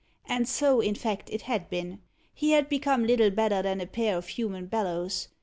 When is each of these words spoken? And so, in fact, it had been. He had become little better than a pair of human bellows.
And 0.27 0.49
so, 0.49 0.79
in 0.81 0.95
fact, 0.95 1.29
it 1.29 1.43
had 1.43 1.69
been. 1.69 1.99
He 2.33 2.53
had 2.53 2.67
become 2.67 3.05
little 3.05 3.29
better 3.29 3.61
than 3.61 3.79
a 3.79 3.85
pair 3.85 4.17
of 4.17 4.29
human 4.29 4.65
bellows. 4.65 5.27